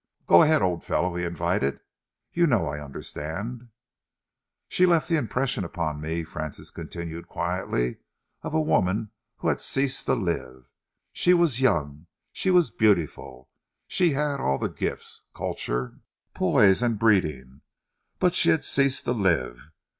"Go 0.25 0.41
ahead, 0.41 0.63
old 0.63 0.83
fellow," 0.83 1.13
he 1.13 1.23
invited. 1.25 1.79
"You 2.33 2.47
know 2.47 2.65
I 2.65 2.83
understand." 2.83 3.69
"She 4.67 4.87
left 4.87 5.07
the 5.07 5.15
impression 5.15 5.63
upon 5.63 6.01
me," 6.01 6.23
Francis 6.23 6.71
continued 6.71 7.27
quietly, 7.27 7.97
"of 8.41 8.55
a 8.55 8.61
woman 8.63 9.11
who 9.37 9.47
had 9.49 9.61
ceased 9.61 10.07
to 10.07 10.15
live. 10.15 10.73
She 11.13 11.35
was 11.35 11.61
young, 11.61 12.07
she 12.31 12.49
was 12.49 12.71
beautiful, 12.71 13.51
she 13.87 14.13
had 14.13 14.39
all 14.39 14.57
the 14.57 14.69
gifts 14.69 15.21
culture, 15.35 15.99
poise 16.33 16.81
and 16.81 16.97
breeding 16.97 17.61
but 18.17 18.33
she 18.33 18.49
had 18.49 18.65
ceased 18.65 19.05
to 19.05 19.11
live. 19.11 19.69